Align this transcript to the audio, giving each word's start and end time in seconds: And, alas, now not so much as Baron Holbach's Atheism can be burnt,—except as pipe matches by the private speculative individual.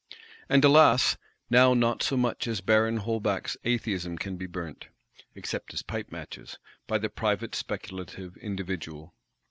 And, 0.49 0.65
alas, 0.65 1.15
now 1.51 1.75
not 1.75 2.01
so 2.01 2.17
much 2.17 2.47
as 2.47 2.59
Baron 2.59 3.01
Holbach's 3.01 3.55
Atheism 3.63 4.17
can 4.17 4.35
be 4.35 4.47
burnt,—except 4.47 5.75
as 5.75 5.83
pipe 5.83 6.11
matches 6.11 6.57
by 6.87 6.97
the 6.97 7.07
private 7.07 7.53
speculative 7.53 8.35
individual. 8.37 9.13